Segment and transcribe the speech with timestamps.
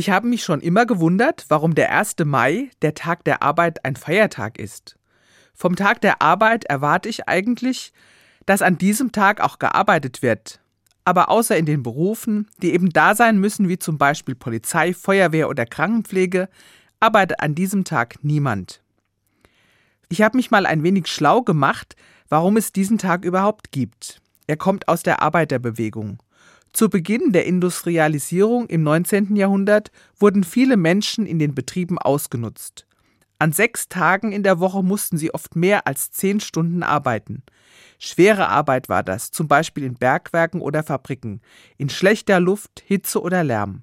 [0.00, 2.14] Ich habe mich schon immer gewundert, warum der 1.
[2.24, 4.96] Mai, der Tag der Arbeit, ein Feiertag ist.
[5.52, 7.92] Vom Tag der Arbeit erwarte ich eigentlich,
[8.46, 10.58] dass an diesem Tag auch gearbeitet wird.
[11.04, 15.50] Aber außer in den Berufen, die eben da sein müssen, wie zum Beispiel Polizei, Feuerwehr
[15.50, 16.48] oder Krankenpflege,
[16.98, 18.82] arbeitet an diesem Tag niemand.
[20.08, 21.94] Ich habe mich mal ein wenig schlau gemacht,
[22.30, 24.22] warum es diesen Tag überhaupt gibt.
[24.46, 26.22] Er kommt aus der Arbeiterbewegung.
[26.72, 29.34] Zu Beginn der Industrialisierung im 19.
[29.34, 32.86] Jahrhundert wurden viele Menschen in den Betrieben ausgenutzt.
[33.38, 37.42] An sechs Tagen in der Woche mussten sie oft mehr als zehn Stunden arbeiten.
[37.98, 41.40] Schwere Arbeit war das, zum Beispiel in Bergwerken oder Fabriken,
[41.76, 43.82] in schlechter Luft, Hitze oder Lärm.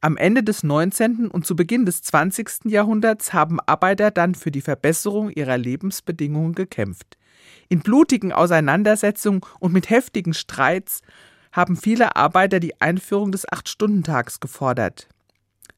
[0.00, 1.28] Am Ende des 19.
[1.28, 2.66] und zu Beginn des 20.
[2.66, 7.16] Jahrhunderts haben Arbeiter dann für die Verbesserung ihrer Lebensbedingungen gekämpft.
[7.68, 11.00] In blutigen Auseinandersetzungen und mit heftigen Streits
[11.54, 15.08] haben viele Arbeiter die Einführung des Acht-Stunden-Tags gefordert.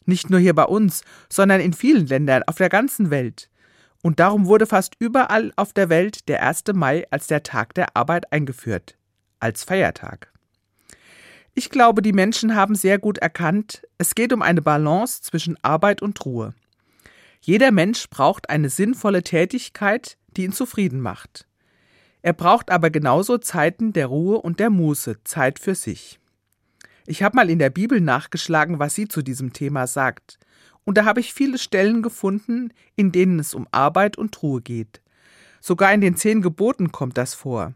[0.06, 3.50] Nicht nur hier bei uns, sondern in vielen Ländern auf der ganzen Welt.
[4.02, 6.64] Und darum wurde fast überall auf der Welt der 1.
[6.72, 8.96] Mai als der Tag der Arbeit eingeführt,
[9.38, 10.32] als Feiertag.
[11.54, 16.02] Ich glaube, die Menschen haben sehr gut erkannt, es geht um eine Balance zwischen Arbeit
[16.02, 16.54] und Ruhe.
[17.40, 21.46] Jeder Mensch braucht eine sinnvolle Tätigkeit, die ihn zufrieden macht.
[22.22, 26.18] Er braucht aber genauso Zeiten der Ruhe und der Muße, Zeit für sich.
[27.06, 30.38] Ich habe mal in der Bibel nachgeschlagen, was sie zu diesem Thema sagt.
[30.84, 35.00] Und da habe ich viele Stellen gefunden, in denen es um Arbeit und Ruhe geht.
[35.60, 37.74] Sogar in den zehn Geboten kommt das vor.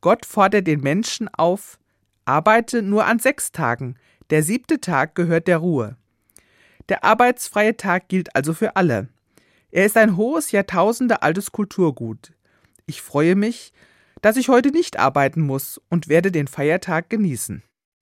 [0.00, 1.78] Gott fordert den Menschen auf,
[2.24, 3.96] arbeite nur an sechs Tagen,
[4.30, 5.96] der siebte Tag gehört der Ruhe.
[6.88, 9.08] Der arbeitsfreie Tag gilt also für alle.
[9.70, 12.32] Er ist ein hohes, Jahrtausende altes Kulturgut.
[12.88, 13.74] Ich freue mich,
[14.22, 17.62] dass ich heute nicht arbeiten muss und werde den Feiertag genießen.